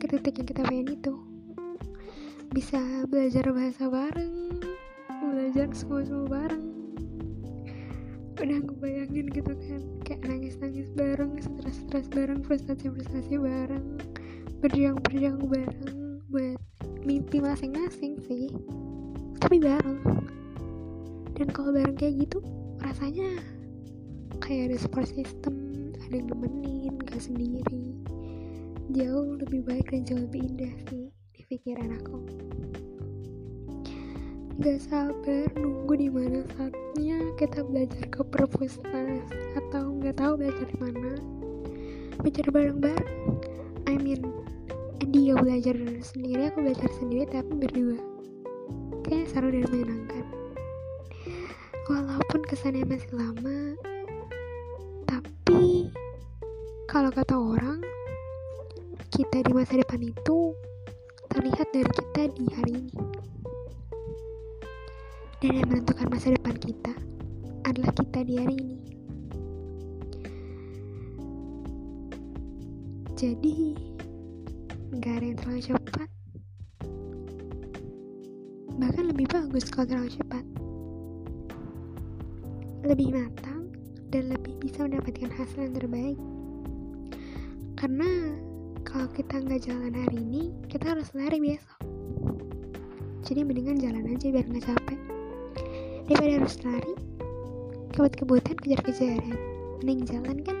Ke 0.00 0.08
titik 0.08 0.40
yang 0.40 0.48
kita 0.48 0.62
pengen 0.64 0.88
itu. 0.88 1.14
Bisa 2.48 2.80
belajar 3.12 3.44
bahasa 3.52 3.92
bareng. 3.92 4.56
Belajar 5.20 5.68
semua-semua 5.76 6.28
bareng 6.32 6.71
udah 8.42 8.58
bayangin 8.82 9.26
gitu 9.30 9.52
kan. 9.54 9.82
Kayak 10.02 10.20
nangis-nangis 10.26 10.88
bareng 10.94 11.38
stres-stres 11.38 12.06
bareng 12.10 12.42
frustasi-frustasi 12.42 13.38
bareng. 13.38 13.86
Berjuang-berjuang 14.58 15.46
bareng 15.46 16.22
buat 16.30 16.58
mimpi 17.06 17.38
masing-masing 17.38 18.18
sih. 18.26 18.50
Tapi 19.38 19.62
bareng. 19.62 20.02
Dan 21.38 21.48
kalau 21.54 21.74
bareng 21.74 21.96
kayak 21.96 22.28
gitu 22.28 22.38
rasanya 22.82 23.40
kayak 24.42 24.74
ada 24.74 24.76
support 24.78 25.06
system 25.06 25.72
ada 26.12 26.20
yang 26.20 26.28
nemenin 26.28 26.94
gak 27.08 27.24
sendiri. 27.24 27.96
Jauh 28.92 29.40
lebih 29.40 29.64
baik 29.64 29.88
dan 29.88 30.04
jauh 30.04 30.20
lebih 30.28 30.44
indah 30.44 30.74
sih 30.92 31.08
di 31.32 31.40
pikiran 31.48 31.88
aku. 31.96 32.20
Gak 34.60 34.84
sabar 34.84 35.48
nunggu 35.56 35.96
di 35.96 36.12
mana 36.12 36.44
saatnya 36.52 37.11
kita 37.36 37.64
belajar 37.64 38.04
ke 38.08 38.20
perpustakaan 38.24 39.24
atau 39.56 39.96
nggak 39.98 40.16
tahu 40.18 40.32
belajar 40.40 40.66
di 40.68 40.76
mana. 40.80 41.12
Belajar 42.20 42.46
bareng-bareng. 42.52 43.36
I 43.88 43.96
mean, 43.98 44.22
dia 45.12 45.34
belajar 45.36 45.74
sendiri, 46.00 46.48
aku 46.48 46.64
belajar 46.64 46.90
sendiri 46.96 47.24
tapi 47.28 47.52
berdua. 47.56 47.98
Kayaknya 49.04 49.26
seru 49.28 49.48
dan 49.50 49.64
menyenangkan. 49.68 50.24
Walaupun 51.90 52.40
kesannya 52.46 52.86
masih 52.86 53.12
lama, 53.12 53.76
tapi 55.04 55.92
kalau 56.86 57.10
kata 57.10 57.34
orang, 57.34 57.82
kita 59.12 59.44
di 59.44 59.52
masa 59.52 59.76
depan 59.76 60.00
itu 60.00 60.56
terlihat 61.28 61.68
dari 61.72 61.90
kita 61.92 62.22
di 62.32 62.44
hari 62.56 62.72
ini 62.76 63.04
dan 65.42 65.58
yang 65.58 65.68
menentukan 65.74 66.06
masa 66.06 66.30
depan 66.30 66.54
kita 66.54 66.92
adalah 67.66 67.92
kita 67.94 68.20
di 68.26 68.34
hari 68.38 68.56
ini. 68.58 68.78
Jadi, 73.14 73.54
gak 74.98 75.14
ada 75.22 75.26
yang 75.30 75.38
terlalu 75.38 75.62
cepat. 75.62 76.08
Bahkan 78.82 79.04
lebih 79.14 79.26
bagus 79.30 79.70
kalau 79.70 79.86
terlalu 79.86 80.10
cepat. 80.10 80.44
Lebih 82.82 83.14
matang 83.14 83.70
dan 84.10 84.34
lebih 84.34 84.58
bisa 84.58 84.82
mendapatkan 84.82 85.30
hasil 85.30 85.70
yang 85.70 85.74
terbaik. 85.78 86.18
Karena 87.78 88.10
kalau 88.82 89.06
kita 89.14 89.38
nggak 89.38 89.62
jalan 89.70 89.94
hari 89.94 90.18
ini, 90.18 90.42
kita 90.66 90.98
harus 90.98 91.14
lari 91.14 91.38
besok. 91.38 91.78
Jadi 93.22 93.46
mendingan 93.46 93.78
jalan 93.78 94.10
aja 94.10 94.26
biar 94.34 94.46
nggak 94.50 94.66
capek 94.66 95.00
daripada 96.10 96.32
harus 96.42 96.58
lari 96.66 96.94
kebut-kebutan 97.92 98.56
kejar-kejaran. 98.56 99.36
Mending 99.80 100.08
jalan 100.08 100.36
kan? 100.40 100.58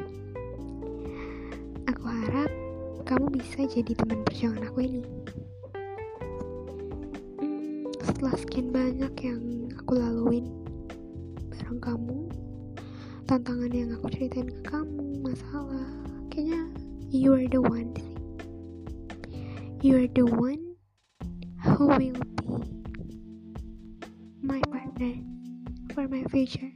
Aku 1.88 2.04
harap 2.04 2.50
kamu 3.08 3.32
bisa 3.40 3.64
jadi 3.66 3.92
teman 3.96 4.20
perjuangan 4.22 4.68
aku 4.68 4.78
ini. 4.84 5.02
Hmm, 7.40 7.88
setelah 8.04 8.36
sekian 8.36 8.68
banyak 8.70 9.12
yang 9.24 9.42
aku 9.80 9.96
laluin 9.96 10.46
bareng 11.48 11.80
kamu 11.80 12.18
tantangan 13.28 13.72
yang 13.72 13.90
aku 13.96 14.12
ceritain 14.12 14.48
ke 14.48 14.60
kamu 14.64 15.20
masalah 15.20 15.88
kayaknya 16.32 16.68
you 17.12 17.32
are 17.32 17.44
the 17.48 17.60
one 17.60 17.92
you 19.82 19.98
are 19.98 20.10
the 20.16 20.24
one 20.24 20.62
who 21.60 21.86
will 21.92 21.98
be 21.98 22.12
my 24.42 24.60
partner 24.70 25.14
for 25.94 26.08
my 26.08 26.24
future. 26.30 26.71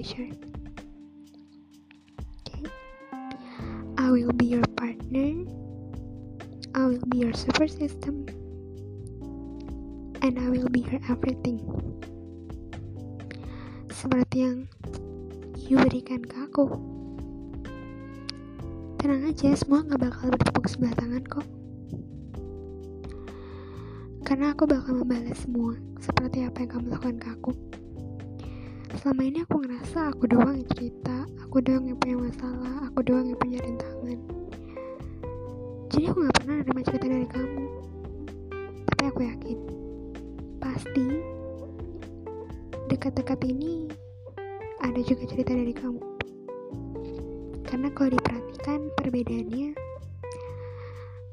Future. 0.00 0.32
Okay? 2.40 2.64
I 4.00 4.08
will 4.08 4.32
be 4.32 4.48
your 4.48 4.64
partner. 4.72 5.44
I 6.72 6.88
will 6.88 7.04
be 7.12 7.28
your 7.28 7.36
support 7.36 7.68
system. 7.68 8.24
And 10.24 10.40
I 10.40 10.48
will 10.48 10.72
be 10.72 10.88
your 10.88 11.04
everything. 11.12 11.60
Seperti 13.92 14.36
yang 14.40 14.64
you 15.68 15.76
berikan 15.76 16.24
ke 16.24 16.48
aku. 16.48 16.64
Tenang 18.96 19.28
aja, 19.28 19.52
semua 19.52 19.84
gak 19.84 20.00
bakal 20.00 20.32
bertepuk 20.32 20.64
sebelah 20.64 20.96
tangan 20.96 21.24
kok 21.28 21.44
karena 24.20 24.54
aku 24.54 24.62
bakal 24.62 24.94
membalas 24.94 25.42
semua 25.42 25.74
seperti 25.98 26.46
apa 26.46 26.62
yang 26.62 26.70
kamu 26.70 26.86
lakukan 26.94 27.18
ke 27.18 27.28
aku. 27.34 27.52
Selama 28.98 29.22
ini 29.22 29.38
aku 29.46 29.62
ngerasa 29.62 30.10
aku 30.10 30.26
doang 30.26 30.58
yang 30.58 30.66
cerita, 30.74 31.22
aku 31.46 31.62
doang 31.62 31.86
yang 31.86 31.98
punya 32.02 32.26
masalah, 32.26 32.90
aku 32.90 33.06
doang 33.06 33.30
yang 33.30 33.38
punya 33.38 33.62
rintangan. 33.62 34.18
Jadi 35.94 36.04
aku 36.10 36.18
gak 36.26 36.36
pernah 36.42 36.54
nerima 36.58 36.82
cerita 36.82 37.06
dari 37.06 37.28
kamu. 37.30 37.64
Tapi 38.90 39.02
aku 39.06 39.20
yakin, 39.22 39.58
pasti 40.58 41.06
dekat-dekat 42.90 43.40
ini 43.46 43.86
ada 44.82 45.00
juga 45.06 45.22
cerita 45.30 45.54
dari 45.54 45.74
kamu. 45.74 46.02
Karena 47.70 47.88
kalau 47.94 48.10
diperhatikan 48.10 48.90
perbedaannya, 48.98 49.70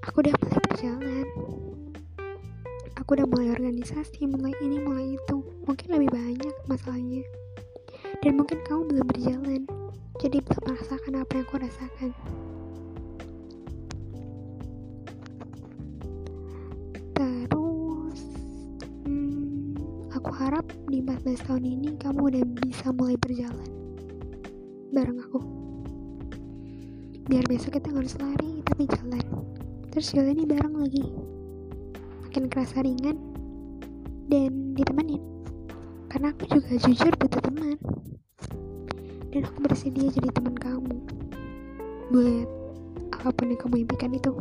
aku 0.06 0.16
udah 0.22 0.34
mulai 0.38 0.60
berjalan 0.70 1.28
aku 2.98 3.24
udah 3.24 3.28
mulai 3.30 3.56
organisasi 3.56 4.28
mulai 4.28 4.52
ini 4.60 4.84
mulai 4.84 5.16
itu 5.16 5.38
mungkin 5.64 5.96
lebih 5.96 6.12
banyak 6.12 6.56
masalahnya 6.68 7.24
dan 8.24 8.34
mungkin 8.38 8.60
kamu 8.66 8.82
belum 8.92 9.06
berjalan, 9.08 9.62
jadi 10.20 10.38
belum 10.44 10.64
merasakan 10.66 11.14
apa 11.22 11.32
yang 11.38 11.46
aku 11.46 11.56
rasakan. 11.62 12.10
Terus, 17.18 18.22
hmm, 19.08 19.74
aku 20.14 20.30
harap 20.36 20.66
di 20.88 21.02
14 21.02 21.46
tahun 21.48 21.64
ini 21.66 21.90
kamu 22.00 22.20
udah 22.34 22.44
bisa 22.64 22.90
mulai 22.94 23.18
berjalan 23.18 23.78
bareng 24.92 25.20
aku. 25.20 25.40
Biar 27.28 27.44
besok 27.52 27.76
kita 27.76 27.92
harus 27.92 28.16
lari, 28.18 28.64
tapi 28.64 28.88
jalan. 28.88 29.26
Terus 29.92 30.16
jalannya 30.16 30.46
bareng 30.48 30.76
lagi. 30.80 31.06
Makin 32.24 32.48
kerasa 32.48 32.80
ringan 32.80 33.20
dan 34.32 34.74
ditemenin. 34.74 35.20
Karena 36.08 36.32
aku 36.32 36.48
juga 36.48 36.72
jujur 36.80 37.14
butuh 37.20 37.42
teman 37.44 37.76
dan 39.38 39.54
aku 39.54 39.70
bersedia 39.70 40.10
jadi 40.10 40.34
teman 40.34 40.58
kamu. 40.58 40.98
Buat 42.10 42.50
apa 43.14 43.30
pun 43.38 43.54
yang 43.54 43.62
kamu 43.62 43.86
impikan 43.86 44.10
itu. 44.18 44.34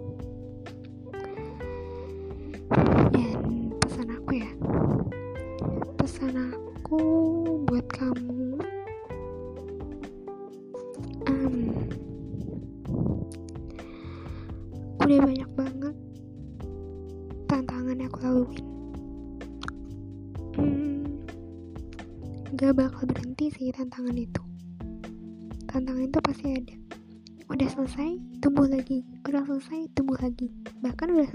Dan 3.12 3.76
pesan 3.76 4.08
aku 4.08 4.40
ya. 4.40 4.48
Pesan 6.00 6.32
aku 6.48 7.00
buat 7.68 7.84
kamu 7.92 8.45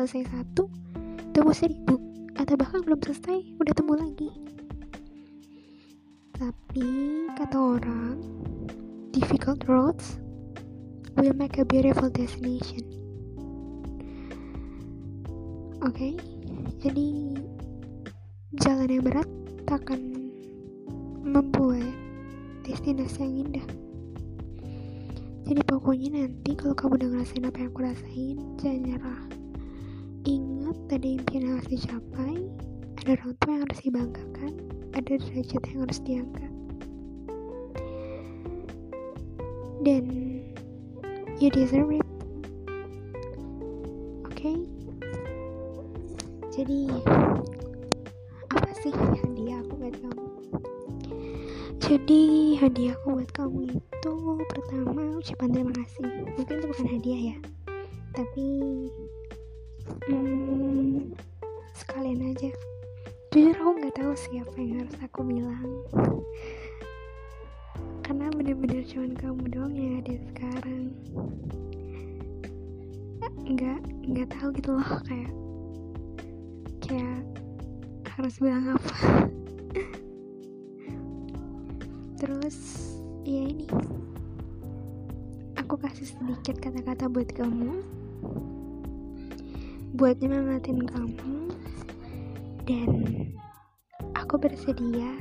selesai 0.01 0.33
satu 0.33 0.65
tumbuh 1.29 1.53
seribu. 1.53 2.01
Atau 2.33 2.57
bahkan 2.57 2.81
belum 2.81 2.97
selesai 3.05 3.53
udah 3.61 3.73
tumbuh 3.77 4.01
lagi. 4.01 4.33
Tapi 6.33 6.89
kata 7.37 7.53
orang 7.53 8.17
difficult 9.13 9.61
roads 9.69 10.17
will 11.13 11.37
make 11.37 11.61
a 11.61 11.65
beautiful 11.69 12.09
destination. 12.09 12.81
Oke 15.85 15.93
okay? 15.93 16.13
jadi 16.81 17.37
jalan 18.57 18.89
yang 18.89 19.05
berat 19.05 19.29
akan 19.69 20.01
membuat 21.21 21.93
destinasi 22.65 23.21
yang 23.21 23.33
indah. 23.45 23.67
Jadi 25.45 25.61
pokoknya 25.69 26.25
nanti 26.25 26.57
kalau 26.57 26.73
kamu 26.73 26.97
udah 26.97 27.09
ngerasain 27.13 27.45
apa 27.45 27.57
yang 27.61 27.69
aku 27.69 27.81
rasain 27.85 28.37
jangan 28.57 28.81
nyerah 28.81 29.40
ada 30.91 31.07
impian 31.07 31.47
yang 31.47 31.55
harus 31.55 31.71
dicapai 31.71 32.35
ada 32.99 33.09
orang 33.15 33.33
tua 33.39 33.51
yang 33.55 33.63
harus 33.63 33.79
dibanggakan 33.79 34.53
ada 34.91 35.13
derajat 35.15 35.61
yang 35.71 35.79
harus 35.87 35.99
diangkat 36.03 36.51
dan 39.81 40.03
you 41.41 41.49
deserve 41.49 41.89
it. 41.89 42.05
Oke? 44.29 44.37
Okay? 44.37 44.57
jadi 46.51 46.91
apa 48.51 48.69
sih 48.83 48.93
hadiah 48.93 49.57
aku 49.65 49.73
buat 49.81 49.95
kamu? 49.95 50.27
Jadi 51.81 52.21
hadiah 52.61 52.93
aku 52.99 53.07
buat 53.17 53.31
kamu 53.33 53.59
itu 53.73 54.13
pertama 54.53 55.17
ucapan 55.17 55.49
terima 55.49 55.73
kasih. 55.73 56.05
Mungkin 56.37 56.55
itu 56.61 56.65
bukan 56.67 56.87
hadiah 56.99 57.21
ya 57.33 57.37
tapi 58.11 58.45
hmm, 60.07 61.13
sekalian 61.73 62.33
aja. 62.33 62.51
Jujur 63.31 63.55
aku 63.55 63.71
nggak 63.79 63.95
tahu 63.95 64.13
siapa 64.17 64.57
yang 64.59 64.83
harus 64.83 64.97
aku 64.99 65.19
bilang. 65.23 65.69
Karena 68.03 68.27
bener-bener 68.35 68.83
cuman 68.83 69.15
kamu 69.15 69.43
doang 69.49 69.71
yang 69.71 70.03
ada 70.03 70.15
sekarang. 70.31 70.91
Nggak 73.47 73.79
nggak 74.03 74.27
tahu 74.35 74.47
gitu 74.59 74.69
loh 74.75 74.91
kayak 75.07 75.31
kayak 76.83 77.19
harus 78.19 78.35
bilang 78.43 78.75
apa. 78.75 78.95
Terus 82.19 82.57
ya 83.23 83.47
ini. 83.47 83.65
Aku 85.55 85.79
kasih 85.79 86.11
sedikit 86.11 86.59
kata-kata 86.59 87.07
buat 87.07 87.31
kamu 87.31 88.00
buat 89.95 90.15
nyemangatin 90.23 90.87
kamu. 90.87 91.51
Dan 92.63 92.89
aku 94.15 94.39
bersedia 94.39 95.11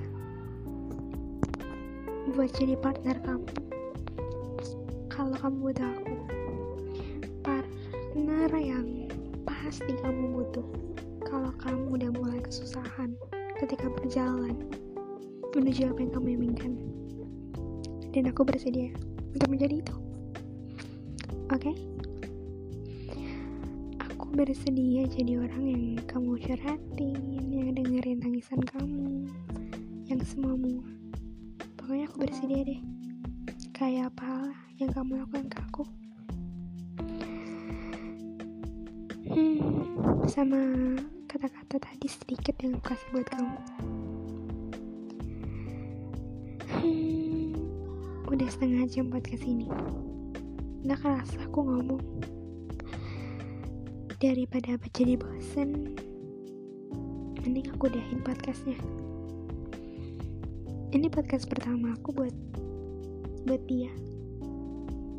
buat 2.30 2.54
jadi 2.54 2.78
partner 2.78 3.18
kamu. 3.26 3.50
Kalau 5.10 5.34
kamu 5.34 5.56
butuh 5.58 5.88
aku. 5.90 6.14
Partner 7.42 8.50
yang 8.54 9.10
pasti 9.42 9.90
kamu 9.98 10.38
butuh. 10.38 10.66
Kalau 11.26 11.50
kamu 11.58 11.98
udah 11.98 12.10
mulai 12.14 12.38
kesusahan 12.38 13.18
ketika 13.58 13.90
berjalan 13.90 14.54
menuju 15.50 15.90
apa 15.90 15.98
yang 15.98 16.12
kamu 16.14 16.28
inginkan. 16.38 16.72
Dan 18.14 18.30
aku 18.30 18.46
bersedia 18.46 18.94
untuk 19.34 19.50
menjadi 19.50 19.82
itu. 19.82 19.94
Oke? 21.50 21.74
okay? 21.74 21.89
Bersedia 24.40 25.04
jadi 25.04 25.36
orang 25.36 25.64
yang 25.68 25.84
kamu 26.08 26.40
curhatin 26.40 27.20
yang 27.52 27.76
dengerin 27.76 28.24
tangisan 28.24 28.64
kamu 28.64 29.28
yang 30.08 30.16
semuamu 30.24 30.80
pokoknya 31.76 32.08
aku 32.08 32.16
bersedia 32.24 32.60
deh. 32.64 32.80
Kayak 33.76 34.16
apa 34.16 34.56
yang 34.80 34.96
kamu 34.96 35.20
lakukan 35.20 35.44
ke 35.44 35.58
aku. 35.60 35.84
Hmm, 39.28 40.24
sama 40.24 40.60
kata-kata 41.28 41.76
tadi 41.76 42.08
sedikit 42.08 42.56
yang 42.64 42.80
aku 42.80 42.96
kasih 42.96 43.08
buat 43.12 43.28
kamu. 43.28 43.58
Hmm, 46.80 47.52
udah 48.24 48.48
setengah 48.48 48.88
jam 48.88 49.12
podcast 49.12 49.44
ini. 49.44 49.68
Nggak 50.80 51.04
kerasa 51.04 51.36
aku 51.44 51.60
ngomong 51.60 52.00
daripada 54.20 54.76
apa 54.76 54.84
jadi 54.92 55.16
bosen. 55.16 55.96
Mending 57.40 57.72
aku 57.72 57.88
udahin 57.88 58.20
podcastnya. 58.20 58.76
Ini 60.92 61.08
podcast 61.08 61.48
pertama 61.48 61.96
aku 61.96 62.12
buat 62.12 62.36
buat 63.48 63.64
dia. 63.64 63.88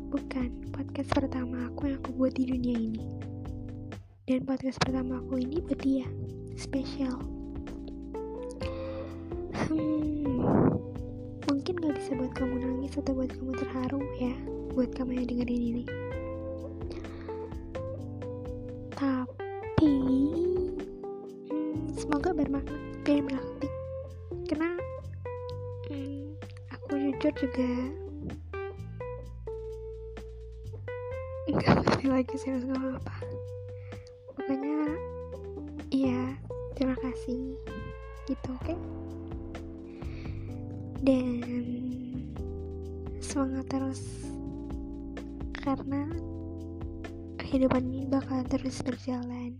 Bukan 0.06 0.70
podcast 0.70 1.10
pertama 1.10 1.66
aku 1.66 1.90
yang 1.90 1.98
aku 1.98 2.14
buat 2.14 2.30
di 2.38 2.46
dunia 2.46 2.78
ini. 2.78 3.02
Dan 4.30 4.46
podcast 4.46 4.78
pertama 4.78 5.18
aku 5.18 5.42
ini 5.42 5.58
buat 5.58 5.82
dia. 5.82 6.06
Spesial. 6.54 7.18
Hmm, 9.66 10.46
mungkin 11.50 11.74
gak 11.74 11.98
bisa 11.98 12.14
buat 12.14 12.32
kamu 12.38 12.54
nangis 12.54 12.94
atau 12.94 13.18
buat 13.18 13.34
kamu 13.34 13.50
terharu 13.58 14.00
ya 14.22 14.34
buat 14.72 14.94
kamu 14.94 15.20
yang 15.20 15.26
dengerin 15.28 15.62
ini 15.74 15.84
juga. 27.42 27.70
Nggak 31.50 31.74
ngerti 31.82 32.06
lagi 32.06 32.34
sih 32.38 32.54
harus 32.54 32.64
ngomong 32.70 33.02
apa. 33.02 33.14
Pokoknya 34.30 34.94
iya 35.90 36.38
terima 36.78 36.94
kasih. 37.02 37.58
Gitu 38.30 38.46
oke? 38.46 38.62
Okay? 38.62 38.78
dan 41.02 41.42
semangat 43.18 43.66
terus. 43.66 44.02
Karena 45.58 46.06
kehidupan 47.42 47.90
ini 47.90 48.06
bakal 48.06 48.46
terus 48.46 48.78
berjalan. 48.86 49.58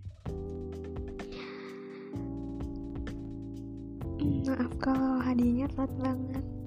Maaf 4.47 4.71
kalau 4.79 5.18
hadiahnya 5.18 5.66
telat 5.75 5.90
banget 5.99 6.62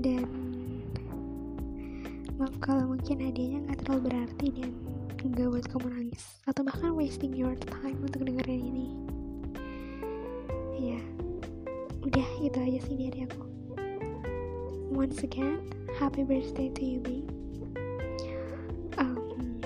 dan 0.00 0.24
maaf 2.40 2.56
kalau 2.64 2.96
mungkin 2.96 3.20
hadiahnya 3.20 3.68
nggak 3.68 3.78
terlalu 3.84 4.00
berarti 4.08 4.46
dan 4.56 4.72
nggak 5.20 5.48
buat 5.52 5.66
kamu 5.68 5.86
nangis. 5.92 6.24
Atau 6.48 6.64
bahkan 6.64 6.96
wasting 6.96 7.36
your 7.36 7.56
time 7.68 8.00
untuk 8.00 8.24
dengerin 8.24 8.64
ini. 8.64 8.88
Ya 10.80 11.00
udah 12.00 12.28
itu 12.40 12.58
aja 12.58 12.80
sih 12.88 12.96
dari 12.96 13.28
aku. 13.28 13.44
Once 14.90 15.22
again 15.22 15.60
happy 15.98 16.22
birthday 16.22 16.68
to 16.68 16.84
you 16.84 17.00
babe 17.00 17.28
um, 18.98 19.60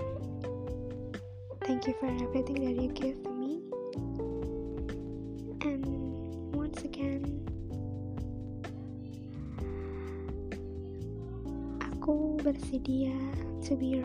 thank 1.60 1.86
you 1.86 1.94
for 2.00 2.06
everything 2.06 2.54
that 2.54 2.82
you 2.82 2.88
give 2.92 3.33
dia 13.64 14.04